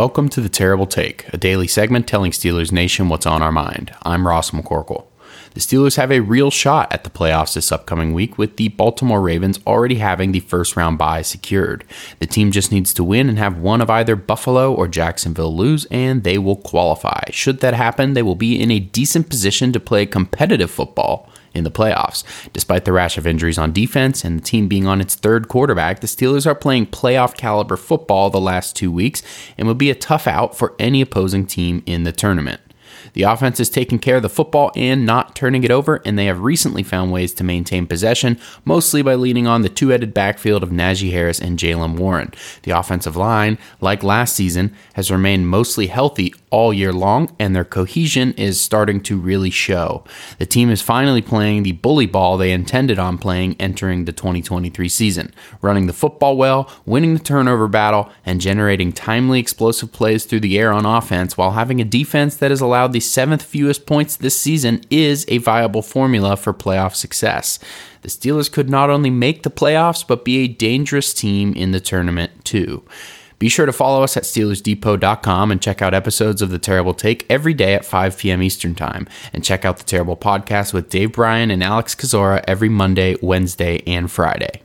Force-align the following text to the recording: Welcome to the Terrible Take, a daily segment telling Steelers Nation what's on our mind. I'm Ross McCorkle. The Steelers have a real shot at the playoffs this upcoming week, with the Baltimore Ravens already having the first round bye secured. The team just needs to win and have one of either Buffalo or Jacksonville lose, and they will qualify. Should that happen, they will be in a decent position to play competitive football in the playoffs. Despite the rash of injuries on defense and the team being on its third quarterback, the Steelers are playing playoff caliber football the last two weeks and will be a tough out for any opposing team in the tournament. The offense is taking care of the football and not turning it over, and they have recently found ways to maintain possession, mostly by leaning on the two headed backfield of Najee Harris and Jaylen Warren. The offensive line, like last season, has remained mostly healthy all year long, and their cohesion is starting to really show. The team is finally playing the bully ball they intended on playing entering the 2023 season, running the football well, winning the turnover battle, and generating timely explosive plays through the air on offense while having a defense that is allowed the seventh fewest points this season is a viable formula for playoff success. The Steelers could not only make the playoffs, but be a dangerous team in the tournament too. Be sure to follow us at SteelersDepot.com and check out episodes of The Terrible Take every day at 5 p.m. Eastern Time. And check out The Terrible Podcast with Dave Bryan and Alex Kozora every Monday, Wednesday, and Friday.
Welcome 0.00 0.30
to 0.30 0.40
the 0.40 0.48
Terrible 0.48 0.86
Take, 0.86 1.28
a 1.30 1.36
daily 1.36 1.68
segment 1.68 2.08
telling 2.08 2.30
Steelers 2.30 2.72
Nation 2.72 3.10
what's 3.10 3.26
on 3.26 3.42
our 3.42 3.52
mind. 3.52 3.94
I'm 4.02 4.26
Ross 4.26 4.50
McCorkle. 4.50 5.09
The 5.54 5.60
Steelers 5.60 5.96
have 5.96 6.12
a 6.12 6.20
real 6.20 6.50
shot 6.50 6.92
at 6.92 7.04
the 7.04 7.10
playoffs 7.10 7.54
this 7.54 7.72
upcoming 7.72 8.12
week, 8.14 8.38
with 8.38 8.56
the 8.56 8.68
Baltimore 8.68 9.20
Ravens 9.20 9.58
already 9.66 9.96
having 9.96 10.32
the 10.32 10.40
first 10.40 10.76
round 10.76 10.98
bye 10.98 11.22
secured. 11.22 11.84
The 12.18 12.26
team 12.26 12.50
just 12.50 12.72
needs 12.72 12.94
to 12.94 13.04
win 13.04 13.28
and 13.28 13.38
have 13.38 13.58
one 13.58 13.80
of 13.80 13.90
either 13.90 14.16
Buffalo 14.16 14.72
or 14.72 14.88
Jacksonville 14.88 15.56
lose, 15.56 15.86
and 15.86 16.24
they 16.24 16.38
will 16.38 16.56
qualify. 16.56 17.22
Should 17.30 17.60
that 17.60 17.74
happen, 17.74 18.14
they 18.14 18.22
will 18.22 18.34
be 18.34 18.60
in 18.60 18.70
a 18.70 18.80
decent 18.80 19.28
position 19.28 19.72
to 19.72 19.80
play 19.80 20.06
competitive 20.06 20.70
football 20.70 21.28
in 21.54 21.64
the 21.64 21.70
playoffs. 21.70 22.22
Despite 22.52 22.84
the 22.84 22.92
rash 22.92 23.18
of 23.18 23.26
injuries 23.26 23.58
on 23.58 23.72
defense 23.72 24.24
and 24.24 24.38
the 24.38 24.44
team 24.44 24.68
being 24.68 24.86
on 24.86 25.00
its 25.00 25.14
third 25.14 25.48
quarterback, 25.48 26.00
the 26.00 26.06
Steelers 26.06 26.46
are 26.46 26.54
playing 26.54 26.86
playoff 26.86 27.36
caliber 27.36 27.76
football 27.76 28.30
the 28.30 28.40
last 28.40 28.76
two 28.76 28.92
weeks 28.92 29.22
and 29.58 29.66
will 29.66 29.74
be 29.74 29.90
a 29.90 29.94
tough 29.94 30.26
out 30.26 30.56
for 30.56 30.74
any 30.78 31.00
opposing 31.00 31.46
team 31.46 31.82
in 31.86 32.04
the 32.04 32.12
tournament. 32.12 32.60
The 33.12 33.22
offense 33.22 33.60
is 33.60 33.70
taking 33.70 33.98
care 33.98 34.16
of 34.16 34.22
the 34.22 34.28
football 34.28 34.70
and 34.76 35.06
not 35.06 35.34
turning 35.34 35.64
it 35.64 35.70
over, 35.70 36.00
and 36.04 36.18
they 36.18 36.26
have 36.26 36.40
recently 36.40 36.82
found 36.82 37.12
ways 37.12 37.32
to 37.34 37.44
maintain 37.44 37.86
possession, 37.86 38.38
mostly 38.64 39.02
by 39.02 39.14
leaning 39.14 39.46
on 39.46 39.62
the 39.62 39.68
two 39.68 39.88
headed 39.88 40.14
backfield 40.14 40.62
of 40.62 40.70
Najee 40.70 41.12
Harris 41.12 41.40
and 41.40 41.58
Jaylen 41.58 41.96
Warren. 41.96 42.32
The 42.62 42.72
offensive 42.72 43.16
line, 43.16 43.58
like 43.80 44.02
last 44.02 44.34
season, 44.34 44.74
has 44.94 45.10
remained 45.10 45.48
mostly 45.48 45.88
healthy 45.88 46.34
all 46.50 46.72
year 46.72 46.92
long, 46.92 47.34
and 47.38 47.54
their 47.54 47.64
cohesion 47.64 48.32
is 48.34 48.60
starting 48.60 49.00
to 49.02 49.16
really 49.18 49.50
show. 49.50 50.04
The 50.38 50.46
team 50.46 50.70
is 50.70 50.82
finally 50.82 51.22
playing 51.22 51.62
the 51.62 51.72
bully 51.72 52.06
ball 52.06 52.36
they 52.36 52.52
intended 52.52 52.98
on 52.98 53.18
playing 53.18 53.56
entering 53.60 54.04
the 54.04 54.12
2023 54.12 54.88
season, 54.88 55.32
running 55.62 55.86
the 55.86 55.92
football 55.92 56.36
well, 56.36 56.70
winning 56.84 57.14
the 57.14 57.22
turnover 57.22 57.68
battle, 57.68 58.10
and 58.26 58.40
generating 58.40 58.92
timely 58.92 59.38
explosive 59.38 59.92
plays 59.92 60.24
through 60.24 60.40
the 60.40 60.58
air 60.58 60.72
on 60.72 60.84
offense 60.84 61.36
while 61.36 61.52
having 61.52 61.80
a 61.80 61.84
defense 61.84 62.36
that 62.36 62.50
is 62.50 62.60
allowed 62.60 62.79
the 62.88 63.00
seventh 63.00 63.42
fewest 63.42 63.86
points 63.86 64.16
this 64.16 64.38
season 64.38 64.82
is 64.90 65.24
a 65.28 65.38
viable 65.38 65.82
formula 65.82 66.36
for 66.36 66.52
playoff 66.52 66.94
success. 66.94 67.58
The 68.02 68.08
Steelers 68.08 68.50
could 68.50 68.70
not 68.70 68.90
only 68.90 69.10
make 69.10 69.42
the 69.42 69.50
playoffs, 69.50 70.06
but 70.06 70.24
be 70.24 70.38
a 70.38 70.48
dangerous 70.48 71.12
team 71.12 71.52
in 71.54 71.72
the 71.72 71.80
tournament 71.80 72.44
too. 72.44 72.82
Be 73.38 73.48
sure 73.48 73.64
to 73.64 73.72
follow 73.72 74.02
us 74.02 74.18
at 74.18 74.24
SteelersDepot.com 74.24 75.50
and 75.50 75.62
check 75.62 75.80
out 75.80 75.94
episodes 75.94 76.42
of 76.42 76.50
The 76.50 76.58
Terrible 76.58 76.92
Take 76.92 77.24
every 77.30 77.54
day 77.54 77.72
at 77.72 77.86
5 77.86 78.18
p.m. 78.18 78.42
Eastern 78.42 78.74
Time. 78.74 79.08
And 79.32 79.42
check 79.42 79.64
out 79.64 79.78
The 79.78 79.84
Terrible 79.84 80.16
Podcast 80.16 80.74
with 80.74 80.90
Dave 80.90 81.12
Bryan 81.12 81.50
and 81.50 81.64
Alex 81.64 81.94
Kozora 81.94 82.44
every 82.46 82.68
Monday, 82.68 83.16
Wednesday, 83.22 83.82
and 83.86 84.10
Friday. 84.10 84.60